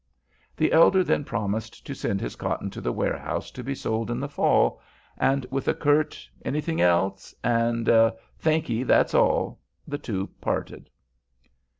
The 0.57 0.71
elder 0.71 1.03
then 1.03 1.23
promised 1.23 1.85
to 1.85 1.93
send 1.93 2.21
his 2.21 2.35
cotton 2.35 2.71
to 2.71 2.81
the 2.81 2.91
warehouse 2.91 3.51
to 3.51 3.63
be 3.63 3.75
sold 3.75 4.09
in 4.09 4.19
the 4.19 4.27
fall, 4.27 4.81
and 5.15 5.45
with 5.51 5.67
a 5.67 5.75
curt 5.75 6.27
"Anything 6.43 6.81
else?" 6.81 7.35
and 7.43 7.87
a 7.87 8.15
"Thankee, 8.39 8.81
that's 8.81 9.13
all," 9.13 9.59
the 9.87 9.99
two 9.99 10.25
parted. 10.41 10.89